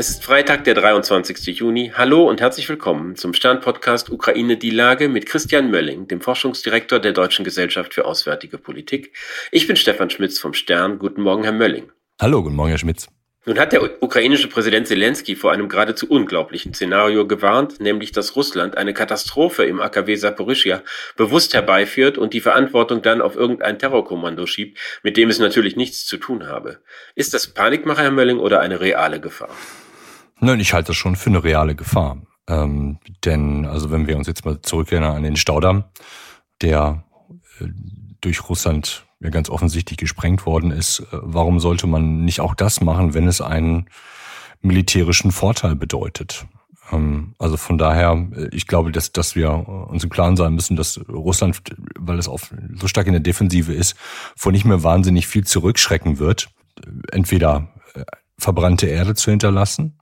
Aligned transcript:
Es 0.00 0.08
ist 0.08 0.24
Freitag, 0.24 0.64
der 0.64 0.72
23. 0.72 1.58
Juni. 1.58 1.92
Hallo 1.94 2.26
und 2.26 2.40
herzlich 2.40 2.66
willkommen 2.70 3.16
zum 3.16 3.34
Stern-Podcast 3.34 4.08
Ukraine 4.08 4.56
die 4.56 4.70
Lage 4.70 5.10
mit 5.10 5.26
Christian 5.26 5.70
Mölling, 5.70 6.08
dem 6.08 6.22
Forschungsdirektor 6.22 7.00
der 7.00 7.12
Deutschen 7.12 7.44
Gesellschaft 7.44 7.92
für 7.92 8.06
Auswärtige 8.06 8.56
Politik. 8.56 9.14
Ich 9.52 9.66
bin 9.66 9.76
Stefan 9.76 10.08
Schmitz 10.08 10.38
vom 10.38 10.54
Stern. 10.54 10.98
Guten 10.98 11.20
Morgen, 11.20 11.42
Herr 11.42 11.52
Mölling. 11.52 11.92
Hallo, 12.18 12.42
guten 12.42 12.56
Morgen, 12.56 12.70
Herr 12.70 12.78
Schmitz. 12.78 13.08
Nun 13.44 13.58
hat 13.58 13.74
der 13.74 14.02
ukrainische 14.02 14.48
Präsident 14.48 14.88
Zelensky 14.88 15.36
vor 15.36 15.52
einem 15.52 15.68
geradezu 15.68 16.08
unglaublichen 16.08 16.72
Szenario 16.72 17.26
gewarnt, 17.26 17.78
nämlich 17.78 18.10
dass 18.10 18.36
Russland 18.36 18.78
eine 18.78 18.94
Katastrophe 18.94 19.64
im 19.64 19.82
AKW 19.82 20.14
Saporischia 20.14 20.82
bewusst 21.16 21.52
herbeiführt 21.52 22.16
und 22.16 22.32
die 22.32 22.40
Verantwortung 22.40 23.02
dann 23.02 23.20
auf 23.20 23.36
irgendein 23.36 23.78
Terrorkommando 23.78 24.46
schiebt, 24.46 24.78
mit 25.02 25.18
dem 25.18 25.28
es 25.28 25.38
natürlich 25.38 25.76
nichts 25.76 26.06
zu 26.06 26.16
tun 26.16 26.46
habe. 26.46 26.78
Ist 27.14 27.34
das 27.34 27.48
Panikmacher, 27.48 28.04
Herr 28.04 28.10
Mölling, 28.10 28.38
oder 28.38 28.60
eine 28.60 28.80
reale 28.80 29.20
Gefahr? 29.20 29.50
Nein, 30.40 30.60
ich 30.60 30.72
halte 30.72 30.88
das 30.88 30.96
schon 30.96 31.16
für 31.16 31.30
eine 31.30 31.44
reale 31.44 31.74
Gefahr. 31.74 32.18
Ähm, 32.48 32.98
denn, 33.24 33.66
also 33.66 33.90
wenn 33.90 34.06
wir 34.06 34.16
uns 34.16 34.26
jetzt 34.26 34.44
mal 34.44 34.60
zurückerinnern 34.62 35.14
an 35.14 35.22
den 35.22 35.36
Staudamm, 35.36 35.84
der 36.62 37.04
äh, 37.60 37.66
durch 38.20 38.48
Russland 38.48 39.06
ja 39.20 39.28
ganz 39.28 39.50
offensichtlich 39.50 39.98
gesprengt 39.98 40.46
worden 40.46 40.70
ist, 40.70 41.00
äh, 41.00 41.06
warum 41.12 41.60
sollte 41.60 41.86
man 41.86 42.24
nicht 42.24 42.40
auch 42.40 42.54
das 42.54 42.80
machen, 42.80 43.12
wenn 43.12 43.28
es 43.28 43.42
einen 43.42 43.86
militärischen 44.62 45.30
Vorteil 45.30 45.76
bedeutet? 45.76 46.46
Ähm, 46.90 47.34
also 47.38 47.58
von 47.58 47.76
daher, 47.76 48.26
äh, 48.34 48.48
ich 48.50 48.66
glaube, 48.66 48.92
dass, 48.92 49.12
dass 49.12 49.36
wir 49.36 49.52
uns 49.52 50.02
im 50.02 50.10
Klaren 50.10 50.36
sein 50.36 50.54
müssen, 50.54 50.74
dass 50.74 50.98
Russland, 51.06 51.60
weil 51.98 52.18
es 52.18 52.28
auf, 52.28 52.50
so 52.76 52.88
stark 52.88 53.06
in 53.06 53.12
der 53.12 53.20
Defensive 53.20 53.74
ist, 53.74 53.94
vor 54.36 54.52
nicht 54.52 54.64
mehr 54.64 54.82
wahnsinnig 54.82 55.26
viel 55.26 55.44
zurückschrecken 55.44 56.18
wird. 56.18 56.48
Entweder 57.12 57.68
verbrannte 58.38 58.86
Erde 58.86 59.14
zu 59.14 59.30
hinterlassen 59.30 59.99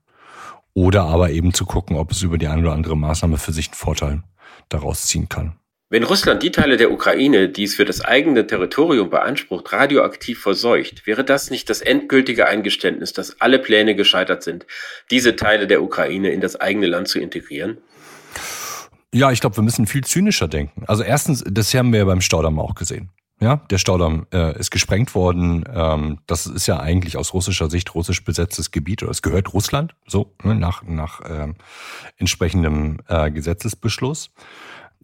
oder 0.74 1.02
aber 1.04 1.30
eben 1.30 1.52
zu 1.54 1.66
gucken, 1.66 1.96
ob 1.96 2.12
es 2.12 2.22
über 2.22 2.38
die 2.38 2.48
eine 2.48 2.62
oder 2.62 2.72
andere 2.72 2.96
Maßnahme 2.96 3.38
für 3.38 3.52
sich 3.52 3.68
einen 3.68 3.74
Vorteil 3.74 4.22
daraus 4.68 5.06
ziehen 5.06 5.28
kann. 5.28 5.58
Wenn 5.90 6.04
Russland 6.04 6.42
die 6.42 6.50
Teile 6.50 6.76
der 6.76 6.92
Ukraine, 6.92 7.48
die 7.48 7.64
es 7.64 7.74
für 7.74 7.86
das 7.86 8.02
eigene 8.02 8.46
Territorium 8.46 9.08
beansprucht, 9.08 9.72
radioaktiv 9.72 10.38
verseucht, 10.38 11.06
wäre 11.06 11.24
das 11.24 11.50
nicht 11.50 11.70
das 11.70 11.80
endgültige 11.80 12.46
Eingeständnis, 12.46 13.14
dass 13.14 13.40
alle 13.40 13.58
Pläne 13.58 13.94
gescheitert 13.94 14.42
sind, 14.42 14.66
diese 15.10 15.34
Teile 15.34 15.66
der 15.66 15.82
Ukraine 15.82 16.28
in 16.28 16.42
das 16.42 16.56
eigene 16.56 16.86
Land 16.88 17.08
zu 17.08 17.18
integrieren? 17.18 17.78
Ja, 19.14 19.32
ich 19.32 19.40
glaube, 19.40 19.56
wir 19.56 19.62
müssen 19.62 19.86
viel 19.86 20.04
zynischer 20.04 20.46
denken. 20.46 20.84
Also 20.86 21.02
erstens, 21.02 21.42
das 21.50 21.72
haben 21.72 21.90
wir 21.92 22.00
ja 22.00 22.04
beim 22.04 22.20
Staudamm 22.20 22.60
auch 22.60 22.74
gesehen. 22.74 23.08
Ja, 23.40 23.56
der 23.70 23.78
Staudamm 23.78 24.26
äh, 24.32 24.58
ist 24.58 24.70
gesprengt 24.70 25.14
worden. 25.14 25.64
Ähm, 25.72 26.18
das 26.26 26.46
ist 26.46 26.66
ja 26.66 26.80
eigentlich 26.80 27.16
aus 27.16 27.34
russischer 27.34 27.70
Sicht 27.70 27.94
russisch 27.94 28.24
besetztes 28.24 28.72
Gebiet 28.72 29.02
oder 29.02 29.12
es 29.12 29.22
gehört 29.22 29.52
Russland, 29.52 29.94
so 30.06 30.34
ne, 30.42 30.56
nach 30.56 30.82
nach 30.82 31.20
äh, 31.20 31.54
entsprechendem 32.16 32.98
äh, 33.06 33.30
Gesetzesbeschluss. 33.30 34.30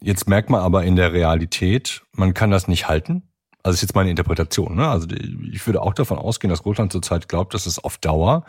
Jetzt 0.00 0.28
merkt 0.28 0.50
man 0.50 0.60
aber 0.60 0.82
in 0.82 0.96
der 0.96 1.12
Realität, 1.12 2.02
man 2.12 2.34
kann 2.34 2.50
das 2.50 2.66
nicht 2.66 2.88
halten. 2.88 3.22
Also 3.62 3.76
ist 3.76 3.82
jetzt 3.82 3.94
meine 3.94 4.10
Interpretation. 4.10 4.74
Ne? 4.74 4.88
Also 4.88 5.06
ich 5.50 5.64
würde 5.66 5.80
auch 5.80 5.94
davon 5.94 6.18
ausgehen, 6.18 6.50
dass 6.50 6.66
Russland 6.66 6.92
zurzeit 6.92 7.28
glaubt, 7.28 7.54
dass 7.54 7.64
es 7.64 7.78
auf 7.78 7.96
Dauer 7.98 8.44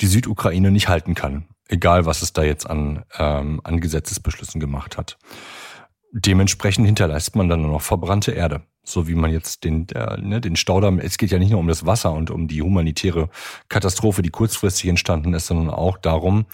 die 0.00 0.06
Südukraine 0.06 0.70
nicht 0.70 0.88
halten 0.88 1.14
kann, 1.14 1.46
egal 1.68 2.06
was 2.06 2.22
es 2.22 2.32
da 2.32 2.42
jetzt 2.42 2.68
an 2.68 3.04
ähm, 3.18 3.60
an 3.64 3.80
Gesetzesbeschlüssen 3.80 4.60
gemacht 4.60 4.96
hat. 4.96 5.18
Dementsprechend 6.18 6.86
hinterlässt 6.86 7.36
man 7.36 7.48
dann 7.48 7.62
nur 7.62 7.70
noch 7.70 7.82
verbrannte 7.82 8.32
Erde 8.32 8.62
so 8.88 9.08
wie 9.08 9.14
man 9.14 9.32
jetzt 9.32 9.64
den, 9.64 9.88
äh, 9.90 10.16
ne, 10.20 10.40
den 10.40 10.56
Staudamm, 10.56 10.98
es 10.98 11.18
geht 11.18 11.30
ja 11.30 11.38
nicht 11.38 11.50
nur 11.50 11.60
um 11.60 11.68
das 11.68 11.84
Wasser 11.84 12.12
und 12.12 12.30
um 12.30 12.46
die 12.48 12.62
humanitäre 12.62 13.28
Katastrophe, 13.68 14.22
die 14.22 14.30
kurzfristig 14.30 14.88
entstanden 14.88 15.34
ist, 15.34 15.48
sondern 15.48 15.70
auch 15.70 15.98
darum, 15.98 16.46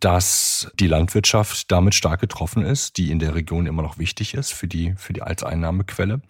dass 0.00 0.72
die 0.80 0.86
Landwirtschaft 0.86 1.70
damit 1.70 1.94
stark 1.94 2.20
getroffen 2.20 2.64
ist, 2.64 2.96
die 2.96 3.10
in 3.10 3.18
der 3.18 3.34
Region 3.34 3.66
immer 3.66 3.82
noch 3.82 3.98
wichtig 3.98 4.34
ist 4.34 4.52
für 4.52 4.66
die, 4.66 4.94
für 4.96 5.12
die 5.12 5.22
als 5.22 5.44
Einnahmequelle. 5.44 6.22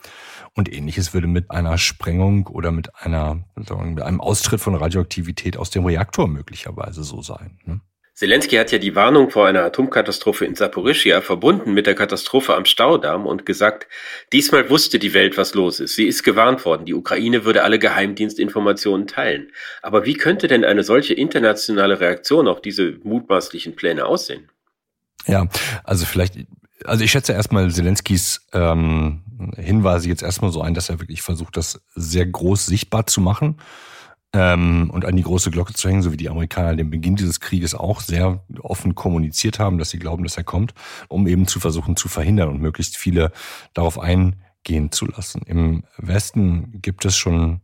Und 0.54 0.72
ähnliches 0.72 1.14
würde 1.14 1.28
mit 1.28 1.50
einer 1.50 1.78
Sprengung 1.78 2.48
oder 2.48 2.72
mit 2.72 2.94
einer, 2.96 3.44
sagen, 3.56 3.94
mit 3.94 4.02
einem 4.02 4.20
Austritt 4.20 4.60
von 4.60 4.74
Radioaktivität 4.74 5.56
aus 5.56 5.70
dem 5.70 5.86
Reaktor 5.86 6.26
möglicherweise 6.26 7.04
so 7.04 7.22
sein. 7.22 7.58
Ne? 7.64 7.80
Zelensky 8.14 8.54
hat 8.54 8.70
ja 8.70 8.78
die 8.78 8.94
Warnung 8.94 9.30
vor 9.30 9.48
einer 9.48 9.64
Atomkatastrophe 9.64 10.44
in 10.44 10.54
Saporischia 10.54 11.20
verbunden 11.20 11.74
mit 11.74 11.88
der 11.88 11.96
Katastrophe 11.96 12.54
am 12.54 12.64
Staudamm 12.64 13.26
und 13.26 13.44
gesagt, 13.44 13.88
diesmal 14.32 14.70
wusste 14.70 15.00
die 15.00 15.14
Welt, 15.14 15.36
was 15.36 15.54
los 15.54 15.80
ist. 15.80 15.96
Sie 15.96 16.06
ist 16.06 16.22
gewarnt 16.22 16.64
worden. 16.64 16.86
Die 16.86 16.94
Ukraine 16.94 17.44
würde 17.44 17.64
alle 17.64 17.80
Geheimdienstinformationen 17.80 19.08
teilen. 19.08 19.50
Aber 19.82 20.04
wie 20.04 20.14
könnte 20.14 20.46
denn 20.46 20.64
eine 20.64 20.84
solche 20.84 21.12
internationale 21.12 21.98
Reaktion 21.98 22.46
auf 22.46 22.62
diese 22.62 22.98
mutmaßlichen 23.02 23.74
Pläne 23.74 24.06
aussehen? 24.06 24.48
Ja, 25.26 25.48
also 25.82 26.06
vielleicht, 26.06 26.36
also 26.84 27.02
ich 27.02 27.10
schätze 27.10 27.32
erstmal 27.32 27.68
Zelenskys 27.72 28.46
ähm, 28.52 29.24
Hinweise 29.56 30.08
jetzt 30.08 30.22
erstmal 30.22 30.52
so 30.52 30.60
ein, 30.60 30.74
dass 30.74 30.88
er 30.88 31.00
wirklich 31.00 31.22
versucht, 31.22 31.56
das 31.56 31.82
sehr 31.96 32.26
groß 32.26 32.66
sichtbar 32.66 33.08
zu 33.08 33.20
machen 33.20 33.56
ähm, 34.34 34.90
und 34.92 35.04
an 35.04 35.16
die 35.16 35.22
große 35.22 35.50
Glocke 35.50 35.72
zu 35.72 35.88
hängen, 35.88 36.02
so 36.02 36.12
wie 36.12 36.16
die 36.16 36.28
Amerikaner 36.28 36.76
den 36.76 36.90
Beginn 36.90 37.16
dieses 37.16 37.40
Krieges 37.40 37.74
auch 37.74 38.00
sehr 38.00 38.44
offen 38.60 38.94
kommuniziert 38.94 39.58
haben, 39.58 39.78
dass 39.78 39.90
sie 39.90 39.98
glauben, 39.98 40.24
dass 40.24 40.36
er 40.36 40.44
kommt, 40.44 40.74
um 41.08 41.26
eben 41.26 41.46
zu 41.46 41.60
versuchen 41.60 41.96
zu 41.96 42.08
verhindern 42.08 42.48
und 42.48 42.60
möglichst 42.60 42.96
viele 42.96 43.30
darauf 43.72 43.98
eingehen 43.98 44.90
zu 44.90 45.06
lassen. 45.06 45.42
Im 45.46 45.84
Westen 45.96 46.80
gibt 46.82 47.04
es 47.04 47.16
schon 47.16 47.60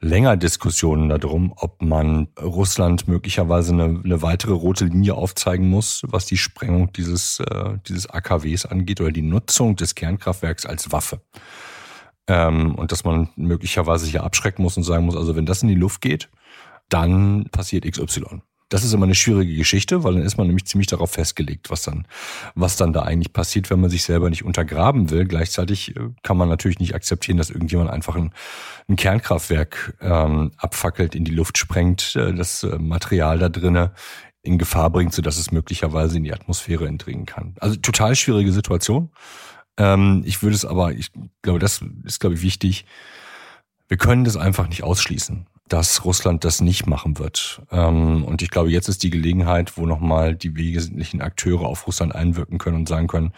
länger 0.00 0.38
Diskussionen 0.38 1.10
darum, 1.10 1.52
ob 1.56 1.82
man 1.82 2.28
Russland 2.40 3.06
möglicherweise 3.06 3.74
eine, 3.74 4.00
eine, 4.02 4.22
weitere 4.22 4.52
rote 4.52 4.86
Linie 4.86 5.14
aufzeigen 5.14 5.68
muss, 5.68 6.02
was 6.06 6.24
die 6.24 6.38
Sprengung 6.38 6.90
dieses, 6.92 7.40
äh, 7.40 7.76
dieses 7.86 8.08
AKWs 8.08 8.64
angeht 8.64 9.02
oder 9.02 9.12
die 9.12 9.20
Nutzung 9.20 9.76
des 9.76 9.94
Kernkraftwerks 9.94 10.64
als 10.64 10.90
Waffe. 10.90 11.20
Ähm, 12.26 12.74
und 12.74 12.92
dass 12.92 13.04
man 13.04 13.30
möglicherweise 13.36 14.06
hier 14.06 14.24
abschrecken 14.24 14.62
muss 14.62 14.76
und 14.76 14.82
sagen 14.82 15.06
muss, 15.06 15.16
also 15.16 15.36
wenn 15.36 15.46
das 15.46 15.62
in 15.62 15.68
die 15.68 15.74
Luft 15.74 16.00
geht, 16.00 16.28
dann 16.88 17.46
passiert 17.50 17.90
XY. 17.90 18.42
Das 18.70 18.84
ist 18.84 18.92
immer 18.92 19.04
eine 19.04 19.16
schwierige 19.16 19.56
Geschichte, 19.56 20.04
weil 20.04 20.14
dann 20.14 20.22
ist 20.22 20.36
man 20.36 20.46
nämlich 20.46 20.64
ziemlich 20.64 20.86
darauf 20.86 21.10
festgelegt, 21.10 21.70
was 21.70 21.82
dann, 21.82 22.06
was 22.54 22.76
dann 22.76 22.92
da 22.92 23.02
eigentlich 23.02 23.32
passiert, 23.32 23.68
wenn 23.68 23.80
man 23.80 23.90
sich 23.90 24.04
selber 24.04 24.30
nicht 24.30 24.44
untergraben 24.44 25.10
will. 25.10 25.24
Gleichzeitig 25.24 25.96
äh, 25.96 26.10
kann 26.22 26.36
man 26.36 26.48
natürlich 26.48 26.78
nicht 26.78 26.94
akzeptieren, 26.94 27.36
dass 27.36 27.50
irgendjemand 27.50 27.90
einfach 27.90 28.14
ein, 28.14 28.32
ein 28.88 28.94
Kernkraftwerk 28.94 29.96
ähm, 30.00 30.52
abfackelt, 30.56 31.16
in 31.16 31.24
die 31.24 31.34
Luft 31.34 31.58
sprengt, 31.58 32.14
äh, 32.14 32.32
das 32.32 32.62
äh, 32.62 32.78
Material 32.78 33.40
da 33.40 33.48
drinnen 33.48 33.90
in 34.42 34.56
Gefahr 34.56 34.88
bringt, 34.88 35.12
sodass 35.12 35.36
es 35.36 35.50
möglicherweise 35.50 36.16
in 36.16 36.24
die 36.24 36.32
Atmosphäre 36.32 36.86
entdringen 36.86 37.26
kann. 37.26 37.56
Also 37.58 37.76
total 37.76 38.14
schwierige 38.14 38.52
Situation. 38.52 39.10
Ähm, 39.80 40.22
ich 40.26 40.42
würde 40.42 40.54
es 40.54 40.66
aber, 40.66 40.92
ich 40.92 41.10
glaube, 41.40 41.58
das 41.58 41.80
ist, 42.04 42.20
glaube 42.20 42.34
ich, 42.34 42.42
wichtig. 42.42 42.84
Wir 43.88 43.96
können 43.96 44.24
das 44.24 44.36
einfach 44.36 44.68
nicht 44.68 44.84
ausschließen, 44.84 45.46
dass 45.68 46.04
Russland 46.04 46.44
das 46.44 46.60
nicht 46.60 46.86
machen 46.86 47.18
wird. 47.18 47.62
Ähm, 47.72 48.22
und 48.24 48.42
ich 48.42 48.50
glaube, 48.50 48.70
jetzt 48.70 48.88
ist 48.88 49.02
die 49.02 49.10
Gelegenheit, 49.10 49.78
wo 49.78 49.86
nochmal 49.86 50.36
die 50.36 50.54
wesentlichen 50.54 51.22
Akteure 51.22 51.64
auf 51.64 51.86
Russland 51.86 52.14
einwirken 52.14 52.58
können 52.58 52.76
und 52.76 52.88
sagen 52.88 53.06
können, 53.06 53.32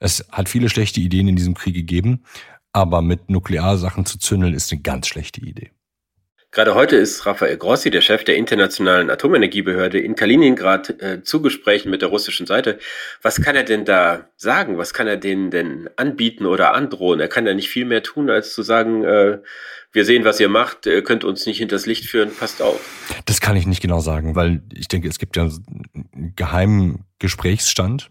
es 0.00 0.26
hat 0.32 0.48
viele 0.48 0.68
schlechte 0.68 1.00
Ideen 1.00 1.28
in 1.28 1.36
diesem 1.36 1.54
Krieg 1.54 1.74
gegeben, 1.74 2.24
aber 2.72 3.00
mit 3.00 3.30
Nuklearsachen 3.30 4.04
zu 4.06 4.18
zündeln 4.18 4.54
ist 4.54 4.72
eine 4.72 4.82
ganz 4.82 5.06
schlechte 5.06 5.40
Idee. 5.40 5.70
Gerade 6.56 6.74
heute 6.74 6.96
ist 6.96 7.26
Rafael 7.26 7.58
Grossi, 7.58 7.90
der 7.90 8.00
Chef 8.00 8.24
der 8.24 8.36
Internationalen 8.36 9.10
Atomenergiebehörde, 9.10 10.00
in 10.00 10.14
Kaliningrad 10.14 11.02
äh, 11.02 11.22
zu 11.22 11.42
Gesprächen 11.42 11.90
mit 11.90 12.00
der 12.00 12.08
russischen 12.08 12.46
Seite. 12.46 12.78
Was 13.20 13.42
kann 13.42 13.54
er 13.54 13.62
denn 13.62 13.84
da 13.84 14.30
sagen? 14.38 14.78
Was 14.78 14.94
kann 14.94 15.06
er 15.06 15.18
denen 15.18 15.50
denn 15.50 15.90
anbieten 15.96 16.46
oder 16.46 16.72
androhen? 16.72 17.20
Er 17.20 17.28
kann 17.28 17.46
ja 17.46 17.52
nicht 17.52 17.68
viel 17.68 17.84
mehr 17.84 18.02
tun, 18.02 18.30
als 18.30 18.54
zu 18.54 18.62
sagen, 18.62 19.04
äh, 19.04 19.40
wir 19.92 20.06
sehen, 20.06 20.24
was 20.24 20.40
ihr 20.40 20.48
macht, 20.48 20.86
ihr 20.86 21.04
könnt 21.04 21.24
uns 21.24 21.44
nicht 21.44 21.58
hinters 21.58 21.84
Licht 21.84 22.06
führen, 22.06 22.30
passt 22.34 22.62
auf. 22.62 22.80
Das 23.26 23.42
kann 23.42 23.54
ich 23.56 23.66
nicht 23.66 23.82
genau 23.82 24.00
sagen, 24.00 24.34
weil 24.34 24.62
ich 24.72 24.88
denke, 24.88 25.08
es 25.08 25.18
gibt 25.18 25.36
ja 25.36 25.42
einen 25.42 26.32
geheimen 26.36 27.04
Gesprächsstand. 27.18 28.10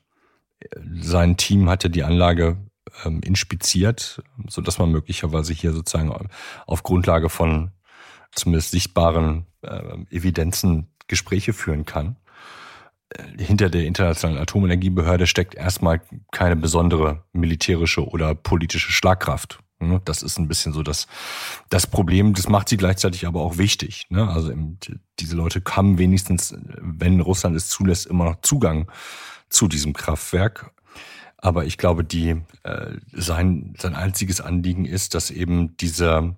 Sein 1.02 1.36
Team 1.36 1.68
hatte 1.68 1.90
die 1.90 2.04
Anlage 2.04 2.58
ähm, 3.06 3.22
inspiziert, 3.26 4.22
so 4.48 4.62
dass 4.62 4.78
man 4.78 4.92
möglicherweise 4.92 5.52
hier 5.52 5.72
sozusagen 5.72 6.14
auf 6.68 6.84
Grundlage 6.84 7.30
von 7.30 7.72
zumindest 8.36 8.72
sichtbaren 8.72 9.46
äh, 9.62 9.98
Evidenzen 10.12 10.88
Gespräche 11.08 11.54
führen 11.54 11.86
kann. 11.86 12.18
Äh, 13.10 13.44
hinter 13.44 13.70
der 13.70 13.86
Internationalen 13.86 14.42
Atomenergiebehörde 14.42 15.28
steckt 15.28 15.56
erstmal 15.56 16.02
keine 16.32 16.56
besondere 16.56 17.24
militärische 17.34 18.08
oder 18.08 18.36
politische 18.36 18.92
Schlagkraft. 18.92 19.60
Ne? 19.80 20.02
Das 20.06 20.22
ist 20.22 20.38
ein 20.38 20.48
bisschen 20.48 20.74
so 20.74 20.84
das, 20.84 21.08
das 21.70 21.88
Problem. 21.88 22.34
Das 22.34 22.50
macht 22.50 22.70
sie 22.70 22.78
gleichzeitig 22.78 23.28
aber 23.28 23.42
auch 23.42 23.58
wichtig. 23.58 24.06
Ne? 24.10 24.28
Also 24.28 24.54
diese 25.20 25.36
Leute 25.36 25.62
haben 25.70 25.98
wenigstens, 25.98 26.56
wenn 26.80 27.20
Russland 27.20 27.56
es 27.56 27.68
zulässt, 27.70 28.06
immer 28.06 28.26
noch 28.26 28.42
Zugang 28.42 28.92
zu 29.50 29.68
diesem 29.68 29.94
Kraftwerk. 29.94 30.72
Aber 31.38 31.66
ich 31.66 31.78
glaube, 31.78 32.04
die, 32.04 32.42
äh, 32.64 32.98
sein, 33.12 33.76
sein 33.78 33.96
einziges 33.96 34.42
Anliegen 34.42 34.86
ist, 34.86 35.14
dass 35.14 35.30
eben 35.30 35.78
diese 35.78 36.36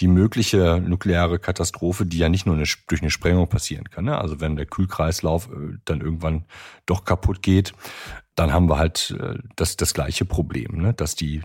die 0.00 0.08
mögliche 0.08 0.80
nukleare 0.84 1.38
Katastrophe, 1.38 2.04
die 2.04 2.18
ja 2.18 2.28
nicht 2.28 2.46
nur 2.46 2.56
eine, 2.56 2.64
durch 2.88 3.00
eine 3.00 3.10
Sprengung 3.10 3.48
passieren 3.48 3.90
kann. 3.90 4.04
Ne? 4.04 4.18
Also 4.18 4.40
wenn 4.40 4.56
der 4.56 4.66
Kühlkreislauf 4.66 5.48
äh, 5.48 5.78
dann 5.84 6.00
irgendwann 6.00 6.44
doch 6.86 7.04
kaputt 7.04 7.42
geht, 7.42 7.72
dann 8.34 8.52
haben 8.52 8.68
wir 8.68 8.78
halt 8.78 9.16
äh, 9.20 9.38
das, 9.56 9.76
das 9.76 9.94
gleiche 9.94 10.24
Problem, 10.24 10.80
ne? 10.80 10.94
dass 10.94 11.14
die 11.14 11.42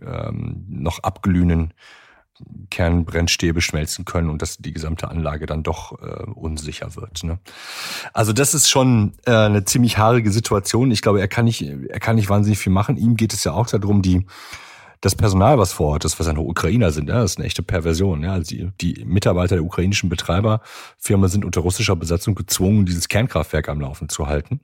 ähm, 0.00 0.64
noch 0.68 1.00
abglühenden 1.00 1.74
Kernbrennstäbe 2.70 3.60
schmelzen 3.60 4.06
können 4.06 4.30
und 4.30 4.40
dass 4.40 4.56
die 4.56 4.72
gesamte 4.72 5.08
Anlage 5.08 5.44
dann 5.44 5.62
doch 5.62 6.00
äh, 6.00 6.22
unsicher 6.30 6.96
wird. 6.96 7.22
Ne? 7.22 7.38
Also 8.14 8.32
das 8.32 8.54
ist 8.54 8.70
schon 8.70 9.12
äh, 9.26 9.32
eine 9.32 9.64
ziemlich 9.64 9.98
haarige 9.98 10.30
Situation. 10.30 10.90
Ich 10.90 11.02
glaube, 11.02 11.20
er 11.20 11.28
kann 11.28 11.44
nicht, 11.44 11.62
er 11.62 12.00
kann 12.00 12.16
nicht 12.16 12.30
wahnsinnig 12.30 12.58
viel 12.58 12.72
machen. 12.72 12.96
Ihm 12.96 13.16
geht 13.16 13.34
es 13.34 13.44
ja 13.44 13.52
auch 13.52 13.66
darum, 13.66 14.00
die 14.00 14.26
das 15.00 15.14
Personal, 15.14 15.58
was 15.58 15.72
vor 15.72 15.88
Ort 15.88 16.04
ist, 16.04 16.18
was 16.20 16.26
ja 16.26 16.32
nur 16.32 16.46
Ukrainer 16.46 16.90
sind, 16.90 17.08
ja, 17.08 17.22
das 17.22 17.32
ist 17.32 17.38
eine 17.38 17.46
echte 17.46 17.62
Perversion. 17.62 18.22
Ja. 18.22 18.32
Also 18.32 18.54
die, 18.54 18.70
die 18.80 19.04
Mitarbeiter 19.04 19.56
der 19.56 19.64
ukrainischen 19.64 20.10
Betreiberfirma 20.10 21.28
sind 21.28 21.44
unter 21.44 21.62
russischer 21.62 21.96
Besatzung 21.96 22.34
gezwungen, 22.34 22.86
dieses 22.86 23.08
Kernkraftwerk 23.08 23.68
am 23.68 23.80
Laufen 23.80 24.08
zu 24.08 24.26
halten 24.26 24.60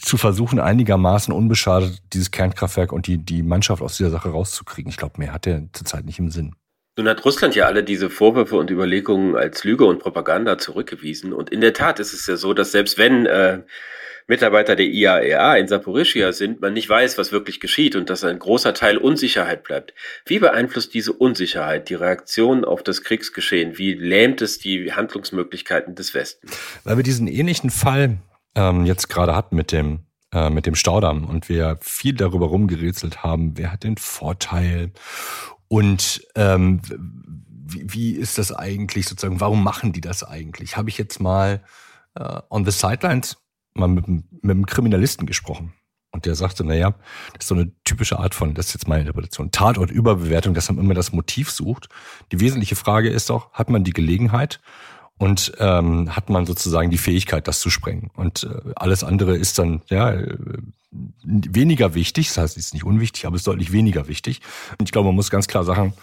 zu 0.00 0.16
versuchen, 0.16 0.58
einigermaßen 0.58 1.32
unbeschadet 1.32 2.02
dieses 2.12 2.30
Kernkraftwerk 2.30 2.92
und 2.92 3.06
die, 3.06 3.18
die 3.18 3.42
Mannschaft 3.42 3.82
aus 3.82 3.96
dieser 3.96 4.10
Sache 4.10 4.30
rauszukriegen. 4.30 4.90
Ich 4.90 4.96
glaube, 4.96 5.14
mehr 5.18 5.32
hat 5.32 5.46
er 5.46 5.62
zurzeit 5.72 6.06
nicht 6.06 6.18
im 6.18 6.30
Sinn. 6.30 6.54
Nun 6.96 7.08
hat 7.08 7.24
Russland 7.24 7.54
ja 7.54 7.66
alle 7.66 7.84
diese 7.84 8.10
Vorwürfe 8.10 8.56
und 8.56 8.70
Überlegungen 8.70 9.36
als 9.36 9.64
Lüge 9.64 9.84
und 9.84 9.98
Propaganda 9.98 10.58
zurückgewiesen. 10.58 11.32
Und 11.32 11.50
in 11.50 11.60
der 11.60 11.72
Tat 11.72 12.00
ist 12.00 12.12
es 12.12 12.26
ja 12.26 12.36
so, 12.36 12.54
dass 12.54 12.72
selbst 12.72 12.98
wenn 12.98 13.26
äh, 13.26 13.62
Mitarbeiter 14.26 14.76
der 14.76 14.86
IAEA 14.86 15.56
e 15.56 15.60
in 15.60 15.68
Saporischia 15.68 16.32
sind, 16.32 16.60
man 16.60 16.72
nicht 16.72 16.88
weiß, 16.88 17.18
was 17.18 17.32
wirklich 17.32 17.60
geschieht 17.60 17.96
und 17.96 18.10
dass 18.10 18.24
ein 18.24 18.38
großer 18.38 18.74
Teil 18.74 18.96
Unsicherheit 18.96 19.64
bleibt. 19.64 19.94
Wie 20.26 20.38
beeinflusst 20.38 20.94
diese 20.94 21.12
Unsicherheit 21.12 21.88
die 21.88 21.94
Reaktion 21.94 22.64
auf 22.64 22.82
das 22.82 23.02
Kriegsgeschehen? 23.02 23.78
Wie 23.78 23.94
lähmt 23.94 24.42
es 24.42 24.58
die 24.58 24.92
Handlungsmöglichkeiten 24.92 25.94
des 25.94 26.14
Westens? 26.14 26.52
Weil 26.84 26.96
wir 26.96 27.04
diesen 27.04 27.26
ähnlichen 27.26 27.70
Fall 27.70 28.18
ähm, 28.54 28.86
jetzt 28.86 29.08
gerade 29.08 29.34
hatten 29.34 29.56
mit 29.56 29.72
dem 29.72 30.00
äh, 30.32 30.48
mit 30.48 30.66
dem 30.66 30.74
Staudamm 30.74 31.26
und 31.26 31.48
wir 31.48 31.78
viel 31.82 32.14
darüber 32.14 32.46
rumgerätselt 32.46 33.22
haben, 33.22 33.58
wer 33.58 33.72
hat 33.72 33.84
den 33.84 33.98
Vorteil 33.98 34.92
und 35.68 36.26
ähm, 36.36 36.80
wie, 37.66 38.12
ist 38.12 38.38
das 38.38 38.52
eigentlich 38.52 39.06
sozusagen, 39.06 39.40
warum 39.40 39.62
machen 39.62 39.92
die 39.92 40.00
das 40.00 40.24
eigentlich? 40.24 40.76
Habe 40.76 40.90
ich 40.90 40.98
jetzt 40.98 41.20
mal 41.20 41.62
äh, 42.14 42.40
on 42.50 42.64
the 42.64 42.70
sidelines 42.70 43.41
mal 43.74 43.88
mit, 43.88 44.08
mit 44.08 44.24
einem 44.42 44.66
Kriminalisten 44.66 45.26
gesprochen. 45.26 45.72
Und 46.12 46.26
der 46.26 46.34
sagte, 46.34 46.62
naja, 46.62 46.90
das 47.32 47.44
ist 47.44 47.48
so 47.48 47.54
eine 47.54 47.72
typische 47.84 48.18
Art 48.18 48.34
von, 48.34 48.52
das 48.52 48.66
ist 48.66 48.74
jetzt 48.74 48.88
meine 48.88 49.00
Interpretation, 49.00 49.50
Tatortüberbewertung, 49.50 50.52
dass 50.52 50.70
man 50.70 50.84
immer 50.84 50.94
das 50.94 51.12
Motiv 51.12 51.50
sucht. 51.50 51.88
Die 52.32 52.40
wesentliche 52.40 52.76
Frage 52.76 53.08
ist 53.08 53.30
doch, 53.30 53.50
hat 53.52 53.70
man 53.70 53.82
die 53.82 53.94
Gelegenheit 53.94 54.60
und 55.18 55.52
ähm, 55.58 56.14
hat 56.14 56.28
man 56.28 56.44
sozusagen 56.44 56.90
die 56.90 56.98
Fähigkeit, 56.98 57.48
das 57.48 57.60
zu 57.60 57.70
sprengen. 57.70 58.10
Und 58.14 58.44
äh, 58.44 58.72
alles 58.76 59.04
andere 59.04 59.36
ist 59.36 59.58
dann 59.58 59.80
ja 59.88 60.10
äh, 60.12 60.36
weniger 60.90 61.94
wichtig. 61.94 62.28
Das 62.28 62.36
heißt, 62.36 62.56
es 62.58 62.66
ist 62.66 62.74
nicht 62.74 62.84
unwichtig, 62.84 63.24
aber 63.24 63.36
es 63.36 63.40
ist 63.40 63.46
deutlich 63.46 63.72
weniger 63.72 64.06
wichtig. 64.06 64.40
Und 64.78 64.88
ich 64.88 64.92
glaube, 64.92 65.06
man 65.06 65.14
muss 65.14 65.30
ganz 65.30 65.48
klar 65.48 65.64
sagen, 65.64 65.94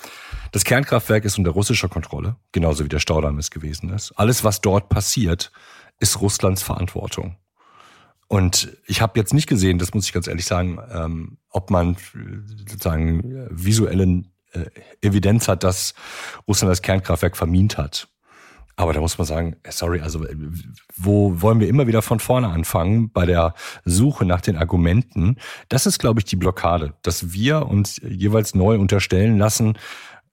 das 0.52 0.64
Kernkraftwerk 0.64 1.24
ist 1.26 1.38
unter 1.38 1.52
russischer 1.52 1.90
Kontrolle, 1.90 2.36
genauso 2.52 2.84
wie 2.84 2.90
der 2.90 3.00
Staudamm 3.00 3.38
es 3.38 3.52
gewesen 3.52 3.90
ist. 3.90 4.14
Alles, 4.14 4.44
was 4.44 4.62
dort 4.62 4.90
passiert, 4.90 5.52
ist 6.00 6.22
Russlands 6.22 6.64
Verantwortung. 6.64 7.36
Und 8.30 8.78
ich 8.86 9.02
habe 9.02 9.20
jetzt 9.20 9.34
nicht 9.34 9.48
gesehen, 9.48 9.80
das 9.80 9.94
muss 9.94 10.06
ich 10.06 10.14
ganz 10.14 10.28
ehrlich 10.28 10.46
sagen, 10.46 10.78
ähm, 10.94 11.40
ob 11.50 11.72
man 11.72 11.98
sozusagen 12.68 13.24
visuelle 13.50 14.24
äh, 14.54 14.66
Evidenz 15.02 15.48
hat, 15.48 15.64
dass 15.64 15.96
Russland 16.48 16.72
das 16.72 16.84
Kernkraftwerk 16.84 17.36
vermint 17.36 17.80
hat. 17.80 18.08
Aber 18.76 18.94
da 18.94 19.02
muss 19.02 19.18
man 19.18 19.26
sagen, 19.26 19.56
äh, 19.64 19.72
sorry, 19.72 20.00
also 20.02 20.24
äh, 20.26 20.36
wo 20.96 21.42
wollen 21.42 21.60
wir 21.60 21.68
immer 21.68 21.88
wieder 21.88 22.04
von 22.04 22.20
vorne 22.20 22.50
anfangen 22.50 23.12
bei 23.12 23.26
der 23.26 23.56
Suche 23.84 24.26
nach 24.26 24.42
den 24.42 24.58
Argumenten? 24.58 25.38
Das 25.68 25.88
ist, 25.88 25.98
glaube 25.98 26.20
ich, 26.20 26.26
die 26.26 26.36
Blockade, 26.36 26.94
dass 27.02 27.34
wir 27.34 27.66
uns 27.66 28.00
jeweils 28.08 28.54
neu 28.54 28.78
unterstellen 28.78 29.40
lassen, 29.40 29.78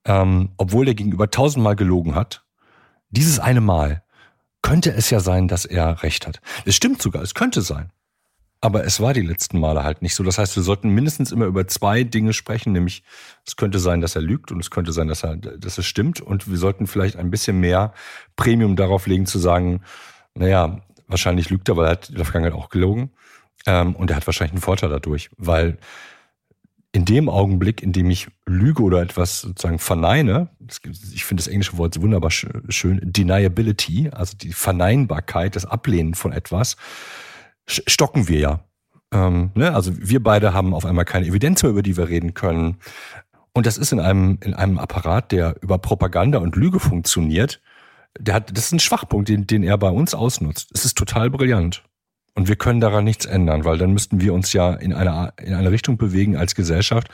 ähm, 0.05 0.51
obwohl 0.59 0.85
der 0.85 0.95
Gegenüber 0.95 1.31
tausendmal 1.31 1.77
gelogen 1.77 2.15
hat, 2.15 2.45
dieses 3.09 3.39
eine 3.39 3.63
Mal 3.63 4.05
könnte 4.63 4.93
es 4.93 5.11
ja 5.11 5.21
sein, 5.21 5.49
dass 5.49 5.65
er 5.65 6.03
recht 6.03 6.27
hat. 6.27 6.41
Es 6.65 6.75
stimmt 6.77 7.01
sogar, 7.01 7.23
es 7.23 7.35
könnte 7.35 7.63
sein. 7.63 7.91
Aber 8.61 8.85
es 8.85 9.01
war 9.01 9.13
die 9.13 9.23
letzten 9.23 9.61
Male 9.61 9.85
halt 9.85 10.03
nicht 10.03 10.15
so. 10.15 10.25
Das 10.25 10.39
heißt, 10.39 10.57
wir 10.57 10.63
sollten 10.63 10.89
mindestens 10.89 11.31
immer 11.31 11.45
über 11.45 11.69
zwei 11.69 12.05
Dinge 12.05 12.33
sprechen, 12.33 12.73
nämlich 12.73 13.03
es 13.47 13.57
könnte 13.57 13.79
sein, 13.79 14.01
dass 14.01 14.17
er 14.17 14.23
lügt 14.23 14.51
und 14.51 14.59
es 14.61 14.71
könnte 14.71 14.93
sein, 14.93 15.09
dass 15.09 15.23
er, 15.23 15.37
dass 15.37 15.79
es 15.79 15.87
stimmt. 15.87 16.21
Und 16.21 16.51
wir 16.51 16.57
sollten 16.57 16.87
vielleicht 16.87 17.17
ein 17.17 17.31
bisschen 17.31 17.61
mehr 17.61 17.93
Premium 18.35 18.75
darauf 18.75 19.07
legen, 19.07 19.27
zu 19.27 19.39
sagen, 19.39 19.83
naja, 20.35 20.81
wahrscheinlich 21.07 21.51
lügt 21.51 21.69
er, 21.69 21.77
weil 21.77 21.87
er 21.87 21.93
hat 21.93 22.09
in 22.09 22.17
der 22.17 22.25
Vergangenheit 22.25 22.59
auch 22.59 22.71
gelogen. 22.71 23.11
Ähm, 23.67 23.95
und 23.95 24.11
er 24.11 24.17
hat 24.17 24.27
wahrscheinlich 24.27 24.53
einen 24.53 24.63
Vorteil 24.63 24.91
dadurch, 24.91 25.31
weil 25.37 25.79
in 26.97 27.05
dem 27.05 27.29
Augenblick, 27.29 27.83
in 27.83 27.93
dem 27.93 28.09
ich 28.09 28.29
lüge 28.47 28.83
oder 28.83 29.03
etwas 29.03 29.43
sozusagen 29.43 29.79
verneine, 29.79 30.49
ich 31.13 31.27
finde 31.27 31.43
das 31.43 31.47
englische 31.47 31.77
Wort 31.77 32.01
wunderbar 32.01 32.31
schön, 32.31 33.01
Deniability, 33.03 34.09
also 34.15 34.35
die 34.35 34.55
Verneinbarkeit, 34.55 35.57
das 35.57 35.67
Ablehnen 35.67 36.15
von 36.15 36.33
etwas, 36.33 36.79
stocken 37.67 38.29
wir 38.29 38.39
ja. 38.39 38.61
Ähm, 39.13 39.51
ne? 39.55 39.75
Also 39.75 39.93
wir 39.95 40.23
beide 40.23 40.55
haben 40.55 40.73
auf 40.73 40.87
einmal 40.87 41.05
keine 41.05 41.27
Evidenz 41.27 41.63
mehr, 41.63 41.73
über 41.73 41.83
die 41.83 41.99
wir 41.99 42.09
reden 42.09 42.33
können. 42.33 42.79
Und 43.53 43.67
das 43.67 43.77
ist 43.77 43.93
in 43.93 44.01
einem, 44.01 44.39
in 44.43 44.55
einem 44.55 44.79
Apparat, 44.79 45.33
der 45.33 45.57
über 45.61 45.77
Propaganda 45.77 46.39
und 46.39 46.57
Lüge 46.57 46.81
funktioniert, 46.81 47.61
der 48.19 48.37
hat, 48.37 48.57
das 48.57 48.69
ist 48.69 48.73
ein 48.73 48.81
Schwachpunkt, 48.81 49.29
den, 49.29 49.47
den 49.47 49.65
er 49.65 49.77
bei 49.77 49.91
uns 49.91 50.15
ausnutzt. 50.15 50.71
Es 50.73 50.87
ist 50.87 50.97
total 50.97 51.29
brillant. 51.29 51.85
Und 52.37 52.49
wir 52.49 52.57
können 52.57 52.81
daran 52.81 53.05
nichts 53.05 53.25
ändern, 53.25 53.65
weil 53.65 53.79
dann 53.79 53.93
müssten 53.93 54.21
wir 54.21 54.35
uns 54.35 54.53
ja 54.53 54.75
in 54.75 54.93
eine, 54.93 55.33
in 55.43 55.55
eine 55.55 55.71
Richtung 55.71 55.97
bewegen 55.97 56.37
als 56.37 56.55
Gesellschaft, 56.55 57.09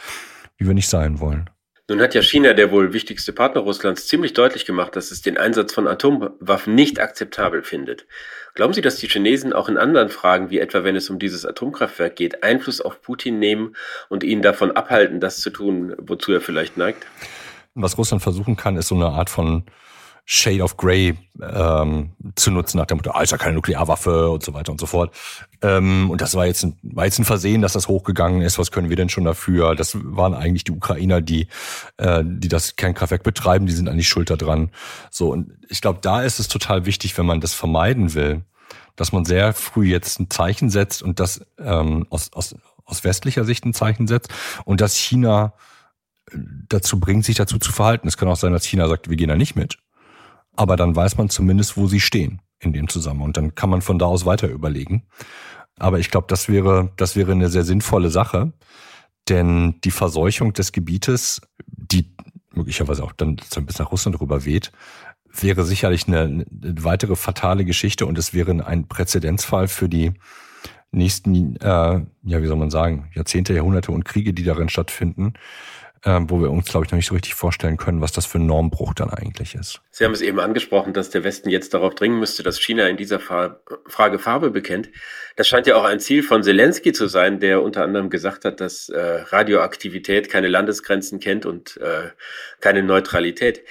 wie 0.59 0.67
wir 0.67 0.75
nicht 0.75 0.89
sein 0.89 1.21
wollen. 1.21 1.49
Nun 1.89 2.01
hat 2.01 2.15
ja 2.15 2.23
China, 2.23 2.55
der 2.55 2.73
wohl 2.73 2.93
wichtigste 2.93 3.33
Partner 3.33 3.61
Russlands, 3.61 4.09
ziemlich 4.09 4.33
deutlich 4.33 4.65
gemacht, 4.65 4.97
dass 4.97 5.13
es 5.13 5.23
den 5.23 5.39
Einsatz 5.39 5.73
von 5.73 5.87
Atomwaffen 5.87 6.75
nicht 6.75 7.01
akzeptabel 7.01 7.63
findet. 7.63 8.07
Glauben 8.55 8.73
Sie, 8.73 8.81
dass 8.81 8.97
die 8.97 9.09
Chinesen 9.09 9.53
auch 9.53 9.69
in 9.69 9.79
anderen 9.79 10.09
Fragen, 10.09 10.51
wie 10.51 10.59
etwa 10.59 10.85
wenn 10.85 10.97
es 10.97 11.09
um 11.09 11.19
dieses 11.19 11.47
Atomkraftwerk 11.47 12.17
geht, 12.17 12.43
Einfluss 12.43 12.81
auf 12.81 13.01
Putin 13.01 13.39
nehmen 13.39 13.77
und 14.09 14.25
ihn 14.25 14.43
davon 14.43 14.73
abhalten, 14.73 15.21
das 15.21 15.41
zu 15.41 15.51
tun, 15.51 15.95
wozu 15.99 16.33
er 16.33 16.41
vielleicht 16.41 16.77
neigt? 16.77 17.07
Was 17.75 17.97
Russland 17.97 18.23
versuchen 18.23 18.57
kann, 18.57 18.77
ist 18.77 18.89
so 18.89 18.97
eine 18.97 19.07
Art 19.07 19.31
von 19.31 19.65
Shade 20.25 20.63
of 20.63 20.77
Grey 20.77 21.15
ähm, 21.43 22.13
zu 22.37 22.53
nutzen, 22.53 22.79
nach 22.79 22.87
dem 22.87 22.99
Motto, 22.99 23.11
ah, 23.11 23.23
ist 23.23 23.33
ja 23.33 23.39
keine 23.39 23.55
Nuklearwaffe 23.55 24.31
und 24.31 24.45
so 24.45 24.55
weiter 24.55 24.71
und 24.71 24.81
so 24.81 24.87
fort. 24.87 25.13
Ähm, 25.63 26.11
und 26.11 26.21
das 26.21 26.35
war 26.35 26.47
jetzt, 26.47 26.63
ein, 26.63 26.79
war 26.83 27.05
jetzt 27.05 27.19
ein 27.19 27.25
Versehen, 27.25 27.61
dass 27.61 27.73
das 27.73 27.89
hochgegangen 27.89 28.41
ist. 28.41 28.59
Was 28.59 28.71
können 28.71 28.89
wir 28.89 28.97
denn 28.97 29.09
schon 29.09 29.25
dafür? 29.25 29.75
Das 29.75 29.97
waren 30.01 30.35
eigentlich 30.35 30.65
die 30.65 30.73
Ukrainer, 30.73 31.21
die, 31.21 31.49
äh, 31.97 32.23
die 32.25 32.49
das 32.49 32.77
Kernkraftwerk 32.77 33.25
betreiben, 33.25 33.67
die 33.67 33.73
sind 33.73 33.89
eigentlich 33.89 34.09
schulter 34.09 34.37
dran. 34.37 34.71
So, 35.11 35.31
und 35.33 35.53
ich 35.69 35.81
glaube, 35.81 35.99
da 36.03 36.23
ist 36.23 36.39
es 36.39 36.47
total 36.47 36.87
wichtig, 36.87 37.19
wenn 37.19 37.27
man 37.27 37.41
das 37.41 37.55
vermeiden 37.55 38.15
will, 38.15 38.43
dass 38.95 39.11
man 39.13 39.25
sehr 39.25 39.53
früh 39.55 39.89
jetzt 39.89 40.21
ein 40.21 40.31
Zeichen 40.31 40.71
setzt 40.71 41.03
und 41.03 41.19
das 41.19 41.45
ähm, 41.59 42.07
aus, 42.11 42.33
aus, 42.33 42.55
aus 42.85 43.03
westlicher 43.03 43.45
Sicht 43.45 43.65
ein 43.65 43.75
Zeichen 43.75 44.07
setzt 44.07 44.33
und 44.65 44.81
dass 44.81 44.95
China 44.95 45.55
dazu 46.69 47.01
bringt, 47.01 47.25
sich 47.25 47.37
dazu 47.37 47.59
zu 47.59 47.73
verhalten. 47.73 48.09
Es 48.09 48.17
kann 48.17 48.29
auch 48.29 48.37
sein, 48.37 48.53
dass 48.53 48.65
China 48.65 48.89
sagt, 48.89 49.11
wir 49.11 49.17
gehen 49.17 49.29
da 49.29 49.37
nicht 49.37 49.57
mit 49.57 49.79
aber 50.57 50.77
dann 50.77 50.95
weiß 50.95 51.17
man 51.19 51.29
zumindest, 51.29 51.77
wo 51.77 51.87
sie 51.87 52.01
stehen 52.01 52.41
in 52.61 52.73
dem 52.73 52.89
Zusammenhang. 52.89 53.29
Und 53.29 53.37
dann 53.37 53.55
kann 53.55 53.71
man 53.71 53.83
von 53.83 53.99
da 53.99 54.07
aus 54.07 54.27
weiter 54.27 54.49
überlegen. 54.49 55.05
Aber 55.79 55.99
ich 55.99 56.11
glaube, 56.11 56.27
das 56.29 56.49
wäre, 56.49 56.93
das 56.97 57.17
wäre 57.17 57.33
eine 57.33 57.49
sehr 57.49 57.65
sinnvolle 57.65 58.11
Sache, 58.11 58.53
denn 59.29 59.81
die 59.83 59.91
Verseuchung 59.91 60.53
des 60.53 60.73
Gebietes, 60.73 61.41
die 61.67 62.15
möglicherweise 62.53 63.03
auch 63.03 63.13
dann 63.13 63.37
so 63.51 63.61
ein 63.61 63.67
bisschen 63.67 63.85
nach 63.85 63.93
Russland 63.93 64.21
rüber 64.21 64.45
weht, 64.45 64.73
wäre 65.33 65.65
sicherlich 65.65 66.07
eine, 66.07 66.21
eine 66.21 66.47
weitere 66.85 67.17
fatale 67.17 67.65
Geschichte 67.65 68.05
und 68.05 68.19
es 68.19 68.35
wäre 68.35 68.67
ein 68.67 68.87
Präzedenzfall 68.89 69.69
für 69.69 69.89
die 69.89 70.13
nächsten, 70.91 71.57
äh, 71.57 72.05
ja, 72.23 72.43
wie 72.43 72.47
soll 72.47 72.57
man 72.57 72.71
sagen, 72.71 73.11
Jahrzehnte, 73.15 73.55
Jahrhunderte 73.55 73.93
und 73.93 74.05
Kriege, 74.05 74.35
die 74.35 74.45
darin 74.45 74.69
stattfinden, 74.69 75.33
ähm, 76.05 76.29
wo 76.29 76.41
wir 76.41 76.51
uns, 76.51 76.69
glaube 76.69 76.85
ich, 76.85 76.93
noch 76.93 76.97
nicht 76.97 77.07
so 77.07 77.15
richtig 77.15 77.35
vorstellen 77.35 77.77
können, 77.77 78.01
was 78.01 78.13
das 78.13 78.27
für 78.27 78.39
ein 78.39 78.47
Normbruch 78.47 78.93
dann 78.95 79.11
eigentlich 79.11 79.55
ist. 79.55 79.81
Sie 79.91 80.05
haben 80.05 80.13
es 80.13 80.21
eben 80.21 80.41
angesprochen, 80.41 80.93
dass 80.93 81.11
der 81.11 81.23
Westen 81.23 81.49
jetzt 81.49 81.75
darauf 81.75 81.95
dringen 81.95 82.19
müsste, 82.19 82.43
dass 82.43 82.59
China 82.59 82.89
in 82.89 82.97
dieser 82.97 83.21
Frage 83.21 84.19
Farbe 84.19 84.51
bekennt. 84.51 84.91
Das 85.37 85.47
scheint 85.47 85.67
ja 85.67 85.77
auch 85.77 85.85
ein 85.85 86.01
Ziel 86.01 86.23
von 86.23 86.43
Zelensky 86.43 86.93
zu 86.93 87.07
sein, 87.07 87.39
der 87.39 87.63
unter 87.63 87.85
anderem 87.85 88.11
gesagt 88.11 88.45
hat, 88.45 88.61
dass 88.61 88.89
äh, 88.89 89.01
Radioaktivität 89.01 90.29
keine 90.29 90.49
Landesgrenzen 90.49 91.21
kennt 91.21 91.47
und 91.47 91.77
äh, 91.77 92.11
keine 92.61 92.83
Neutralität. 92.83 93.63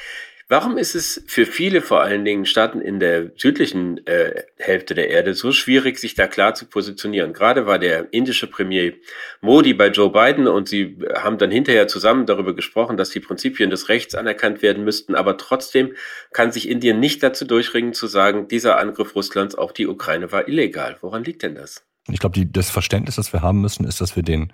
Warum 0.51 0.77
ist 0.77 0.95
es 0.95 1.23
für 1.27 1.45
viele, 1.45 1.81
vor 1.81 2.01
allen 2.01 2.25
Dingen 2.25 2.45
Staaten 2.45 2.81
in 2.81 2.99
der 2.99 3.31
südlichen 3.37 4.05
äh, 4.05 4.43
Hälfte 4.57 4.95
der 4.95 5.09
Erde, 5.09 5.33
so 5.33 5.53
schwierig, 5.53 5.97
sich 5.97 6.13
da 6.13 6.27
klar 6.27 6.55
zu 6.55 6.65
positionieren? 6.65 7.31
Gerade 7.31 7.67
war 7.67 7.79
der 7.79 8.11
indische 8.11 8.47
Premier 8.47 8.91
Modi 9.39 9.73
bei 9.73 9.87
Joe 9.87 10.11
Biden 10.11 10.49
und 10.49 10.67
sie 10.67 10.97
haben 11.15 11.37
dann 11.37 11.51
hinterher 11.51 11.87
zusammen 11.87 12.25
darüber 12.25 12.53
gesprochen, 12.53 12.97
dass 12.97 13.11
die 13.11 13.21
Prinzipien 13.21 13.69
des 13.69 13.87
Rechts 13.87 14.13
anerkannt 14.13 14.61
werden 14.61 14.83
müssten. 14.83 15.15
Aber 15.15 15.37
trotzdem 15.37 15.93
kann 16.33 16.51
sich 16.51 16.67
Indien 16.67 16.99
nicht 16.99 17.23
dazu 17.23 17.45
durchringen, 17.45 17.93
zu 17.93 18.07
sagen, 18.07 18.49
dieser 18.49 18.77
Angriff 18.77 19.15
Russlands 19.15 19.55
auf 19.55 19.71
die 19.71 19.87
Ukraine 19.87 20.33
war 20.33 20.49
illegal. 20.49 20.97
Woran 20.99 21.23
liegt 21.23 21.43
denn 21.43 21.55
das? 21.55 21.85
Ich 22.09 22.19
glaube, 22.19 22.45
das 22.45 22.69
Verständnis, 22.69 23.15
das 23.15 23.31
wir 23.31 23.41
haben 23.41 23.61
müssen, 23.61 23.85
ist, 23.85 24.01
dass 24.01 24.17
wir 24.17 24.23
den 24.23 24.51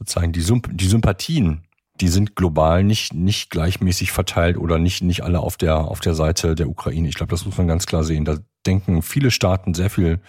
sozusagen 0.00 0.32
die, 0.32 0.40
Symp 0.40 0.70
die 0.72 0.88
Sympathien 0.88 1.68
die 2.00 2.08
sind 2.08 2.36
global 2.36 2.82
nicht, 2.84 3.14
nicht 3.14 3.50
gleichmäßig 3.50 4.12
verteilt 4.12 4.56
oder 4.56 4.78
nicht, 4.78 5.02
nicht 5.02 5.22
alle 5.22 5.40
auf 5.40 5.56
der, 5.56 5.76
auf 5.76 6.00
der 6.00 6.14
Seite 6.14 6.54
der 6.54 6.68
Ukraine. 6.68 7.08
Ich 7.08 7.14
glaube, 7.14 7.30
das 7.30 7.44
muss 7.44 7.58
man 7.58 7.68
ganz 7.68 7.86
klar 7.86 8.04
sehen. 8.04 8.24
Da 8.24 8.38
denken 8.66 9.02
viele 9.02 9.30
Staaten 9.30 9.74
sehr 9.74 9.90
viel 9.90 10.20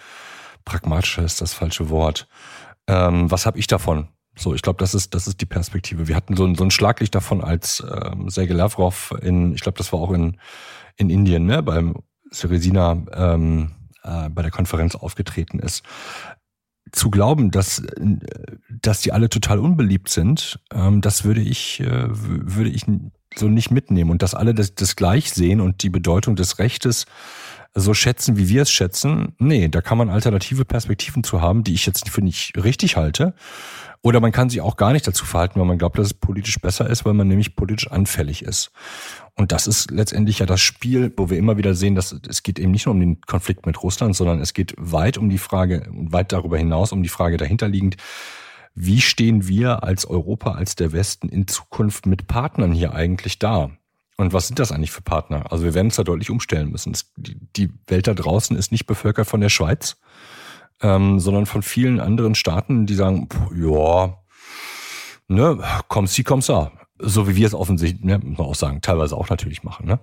pragmatischer 0.64 1.24
ist 1.24 1.40
das 1.40 1.54
falsche 1.54 1.90
Wort. 1.90 2.28
Ähm, 2.86 3.30
was 3.30 3.46
habe 3.46 3.58
ich 3.58 3.66
davon? 3.66 4.08
So, 4.36 4.54
ich 4.54 4.62
glaube, 4.62 4.78
das 4.78 4.94
ist, 4.94 5.14
das 5.14 5.26
ist 5.26 5.40
die 5.40 5.46
Perspektive. 5.46 6.08
Wir 6.08 6.16
hatten 6.16 6.36
so 6.36 6.44
ein, 6.44 6.54
so 6.54 6.64
ein 6.64 6.70
Schlaglicht 6.70 7.14
davon, 7.14 7.42
als 7.42 7.84
ähm, 7.86 8.30
Sergei 8.30 8.54
Lavrov 8.54 9.12
in, 9.20 9.54
ich 9.54 9.60
glaube, 9.60 9.78
das 9.78 9.92
war 9.92 10.00
auch 10.00 10.12
in, 10.12 10.38
in 10.96 11.10
Indien, 11.10 11.46
ne, 11.46 11.62
beim 11.62 11.96
Syrizina 12.30 13.02
ähm, 13.12 13.72
äh, 14.04 14.30
bei 14.30 14.42
der 14.42 14.50
Konferenz 14.50 14.94
aufgetreten 14.94 15.58
ist 15.58 15.82
zu 16.92 17.10
glauben, 17.10 17.50
dass, 17.50 17.82
dass 18.68 19.00
die 19.00 19.12
alle 19.12 19.30
total 19.30 19.58
unbeliebt 19.58 20.08
sind, 20.08 20.60
ähm, 20.72 21.00
das 21.00 21.24
würde 21.24 21.40
ich, 21.40 21.80
äh, 21.80 22.06
würde 22.10 22.70
ich 22.70 22.84
so 23.34 23.48
nicht 23.48 23.70
mitnehmen. 23.70 24.10
Und 24.10 24.22
dass 24.22 24.34
alle 24.34 24.54
das, 24.54 24.74
das 24.74 24.94
gleich 24.94 25.32
sehen 25.32 25.60
und 25.60 25.82
die 25.82 25.90
Bedeutung 25.90 26.36
des 26.36 26.58
Rechtes 26.58 27.06
so 27.74 27.94
schätzen, 27.94 28.36
wie 28.36 28.50
wir 28.50 28.62
es 28.62 28.70
schätzen, 28.70 29.34
nee, 29.38 29.68
da 29.68 29.80
kann 29.80 29.96
man 29.96 30.10
alternative 30.10 30.66
Perspektiven 30.66 31.24
zu 31.24 31.40
haben, 31.40 31.64
die 31.64 31.72
ich 31.72 31.86
jetzt 31.86 32.10
für 32.10 32.20
nicht 32.20 32.52
richtig 32.62 32.96
halte. 32.96 33.34
Oder 34.04 34.18
man 34.18 34.32
kann 34.32 34.50
sich 34.50 34.60
auch 34.60 34.76
gar 34.76 34.92
nicht 34.92 35.06
dazu 35.06 35.24
verhalten, 35.24 35.60
weil 35.60 35.66
man 35.66 35.78
glaubt, 35.78 35.96
dass 35.96 36.08
es 36.08 36.14
politisch 36.14 36.60
besser 36.60 36.90
ist, 36.90 37.04
weil 37.04 37.14
man 37.14 37.28
nämlich 37.28 37.54
politisch 37.54 37.88
anfällig 37.88 38.42
ist. 38.42 38.72
Und 39.36 39.52
das 39.52 39.68
ist 39.68 39.92
letztendlich 39.92 40.40
ja 40.40 40.46
das 40.46 40.60
Spiel, 40.60 41.12
wo 41.16 41.30
wir 41.30 41.38
immer 41.38 41.56
wieder 41.56 41.74
sehen, 41.74 41.94
dass 41.94 42.12
es 42.28 42.42
geht 42.42 42.58
eben 42.58 42.72
nicht 42.72 42.86
nur 42.86 42.94
um 42.94 43.00
den 43.00 43.20
Konflikt 43.20 43.64
mit 43.64 43.80
Russland, 43.82 44.16
sondern 44.16 44.40
es 44.40 44.54
geht 44.54 44.74
weit 44.76 45.18
um 45.18 45.30
die 45.30 45.38
Frage 45.38 45.88
und 45.88 46.12
weit 46.12 46.32
darüber 46.32 46.58
hinaus 46.58 46.90
um 46.90 47.04
die 47.04 47.08
Frage 47.08 47.36
dahinterliegend, 47.36 47.96
wie 48.74 49.00
stehen 49.00 49.46
wir 49.46 49.84
als 49.84 50.04
Europa, 50.04 50.52
als 50.52 50.74
der 50.74 50.92
Westen 50.92 51.28
in 51.28 51.46
Zukunft 51.46 52.06
mit 52.06 52.26
Partnern 52.26 52.72
hier 52.72 52.94
eigentlich 52.94 53.38
da? 53.38 53.70
Und 54.16 54.32
was 54.32 54.48
sind 54.48 54.58
das 54.58 54.72
eigentlich 54.72 54.90
für 54.90 55.02
Partner? 55.02 55.50
Also 55.50 55.64
wir 55.64 55.74
werden 55.74 55.88
uns 55.88 55.96
da 55.96 56.04
deutlich 56.04 56.30
umstellen 56.30 56.70
müssen. 56.70 56.96
Die 57.16 57.70
Welt 57.86 58.06
da 58.06 58.14
draußen 58.14 58.56
ist 58.56 58.72
nicht 58.72 58.86
bevölkert 58.86 59.26
von 59.26 59.40
der 59.40 59.48
Schweiz, 59.48 59.96
ähm, 60.82 61.20
sondern 61.20 61.46
von 61.46 61.62
vielen 61.62 62.00
anderen 62.00 62.34
Staaten, 62.34 62.86
die 62.86 62.94
sagen, 62.94 63.28
ja, 63.54 64.18
ne, 65.28 65.58
komm 65.88 66.06
sie, 66.06 66.24
komm 66.24 66.42
sa. 66.42 66.72
So 66.98 67.28
wie 67.28 67.36
wir 67.36 67.46
es 67.46 67.54
offensichtlich, 67.54 68.04
ne, 68.04 68.18
muss 68.18 68.38
man 68.38 68.46
auch 68.46 68.54
sagen, 68.54 68.80
teilweise 68.80 69.16
auch 69.16 69.28
natürlich 69.28 69.62
machen. 69.62 69.86
Ne? 69.86 70.00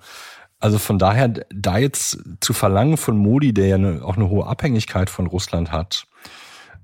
Also 0.59 0.77
von 0.77 0.99
daher, 0.99 1.29
da 1.53 1.77
jetzt 1.77 2.19
zu 2.41 2.53
verlangen 2.53 2.97
von 2.97 3.17
Modi, 3.17 3.53
der 3.53 3.67
ja 3.67 3.75
eine, 3.75 4.03
auch 4.03 4.17
eine 4.17 4.29
hohe 4.29 4.45
Abhängigkeit 4.45 5.09
von 5.09 5.27
Russland 5.27 5.71
hat, 5.71 6.05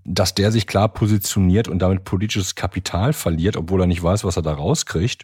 dass 0.06 0.36
der 0.36 0.52
sich 0.52 0.68
klar 0.68 0.88
positioniert 0.88 1.68
und 1.68 1.80
damit 1.80 2.04
politisches 2.04 2.56
Kapital 2.56 3.12
verliert, 3.12 3.58
obwohl 3.58 3.82
er 3.82 3.88
nicht 3.88 4.04
weiß, 4.04 4.24
was 4.24 4.38
er 4.38 4.44
da 4.44 4.54
rauskriegt, 4.54 5.24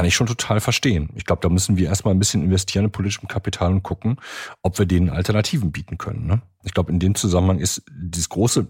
kann 0.00 0.06
ich 0.06 0.14
schon 0.14 0.28
total 0.28 0.60
verstehen. 0.60 1.10
Ich 1.14 1.26
glaube, 1.26 1.42
da 1.42 1.50
müssen 1.50 1.76
wir 1.76 1.88
erstmal 1.88 2.14
ein 2.14 2.18
bisschen 2.18 2.42
investieren 2.42 2.86
in 2.86 2.90
politischem 2.90 3.28
Kapital 3.28 3.70
und 3.70 3.82
gucken, 3.82 4.16
ob 4.62 4.78
wir 4.78 4.86
denen 4.86 5.10
Alternativen 5.10 5.72
bieten 5.72 5.98
können. 5.98 6.26
Ne? 6.26 6.40
Ich 6.62 6.72
glaube, 6.72 6.90
in 6.90 6.98
dem 6.98 7.14
Zusammenhang 7.14 7.58
ist 7.58 7.82
dieses 7.92 8.30
große 8.30 8.66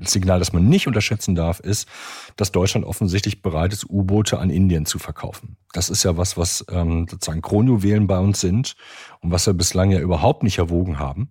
Signal, 0.00 0.40
das 0.40 0.52
man 0.52 0.68
nicht 0.68 0.86
unterschätzen 0.86 1.34
darf, 1.34 1.58
ist, 1.58 1.88
dass 2.36 2.52
Deutschland 2.52 2.84
offensichtlich 2.84 3.40
bereit 3.40 3.72
ist, 3.72 3.88
U-Boote 3.88 4.40
an 4.40 4.50
Indien 4.50 4.84
zu 4.84 4.98
verkaufen. 4.98 5.56
Das 5.72 5.88
ist 5.88 6.02
ja 6.02 6.18
was, 6.18 6.36
was 6.36 6.66
ähm, 6.70 7.06
sozusagen 7.10 7.40
Kronjuwelen 7.40 8.06
bei 8.06 8.18
uns 8.18 8.38
sind 8.38 8.76
und 9.20 9.30
was 9.30 9.46
wir 9.46 9.54
bislang 9.54 9.90
ja 9.90 10.00
überhaupt 10.00 10.42
nicht 10.42 10.58
erwogen 10.58 10.98
haben 10.98 11.30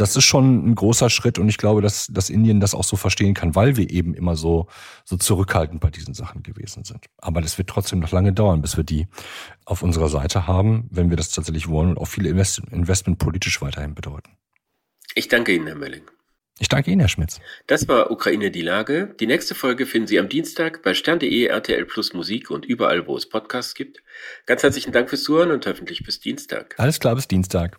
das 0.00 0.16
ist 0.16 0.24
schon 0.24 0.70
ein 0.70 0.74
großer 0.74 1.10
Schritt 1.10 1.38
und 1.38 1.48
ich 1.48 1.58
glaube, 1.58 1.82
dass, 1.82 2.06
dass 2.06 2.30
Indien 2.30 2.60
das 2.60 2.74
auch 2.74 2.84
so 2.84 2.96
verstehen 2.96 3.34
kann, 3.34 3.54
weil 3.54 3.76
wir 3.76 3.90
eben 3.90 4.14
immer 4.14 4.36
so, 4.36 4.68
so 5.04 5.16
zurückhaltend 5.16 5.80
bei 5.80 5.90
diesen 5.90 6.14
Sachen 6.14 6.42
gewesen 6.42 6.84
sind. 6.84 7.06
Aber 7.18 7.40
das 7.40 7.58
wird 7.58 7.68
trotzdem 7.68 7.98
noch 7.98 8.12
lange 8.12 8.32
dauern, 8.32 8.62
bis 8.62 8.76
wir 8.76 8.84
die 8.84 9.08
auf 9.64 9.82
unserer 9.82 10.08
Seite 10.08 10.46
haben, 10.46 10.88
wenn 10.90 11.10
wir 11.10 11.16
das 11.16 11.30
tatsächlich 11.32 11.68
wollen 11.68 11.90
und 11.90 11.98
auch 11.98 12.06
viele 12.06 12.28
Invest 12.28 12.60
Investment 12.70 13.18
politisch 13.18 13.60
weiterhin 13.60 13.94
bedeuten. 13.94 14.30
Ich 15.14 15.28
danke 15.28 15.54
Ihnen, 15.54 15.66
Herr 15.66 15.76
Mölling. 15.76 16.02
Ich 16.60 16.68
danke 16.68 16.90
Ihnen, 16.90 17.00
Herr 17.00 17.08
Schmitz. 17.08 17.40
Das 17.66 17.86
war 17.88 18.10
Ukraine 18.10 18.50
die 18.50 18.62
Lage. 18.62 19.14
Die 19.20 19.26
nächste 19.26 19.54
Folge 19.54 19.86
finden 19.86 20.08
Sie 20.08 20.18
am 20.18 20.28
Dienstag 20.28 20.82
bei 20.82 20.94
stern.de, 20.94 21.46
RTL 21.46 21.84
Plus 21.86 22.12
Musik 22.14 22.50
und 22.50 22.66
überall, 22.66 23.06
wo 23.06 23.16
es 23.16 23.28
Podcasts 23.28 23.74
gibt. 23.74 24.02
Ganz 24.46 24.62
herzlichen 24.62 24.92
Dank 24.92 25.08
fürs 25.08 25.22
Zuhören 25.22 25.52
und 25.52 25.66
hoffentlich 25.66 26.02
bis 26.04 26.20
Dienstag. 26.20 26.74
Alles 26.78 26.98
klar, 26.98 27.14
bis 27.14 27.28
Dienstag. 27.28 27.78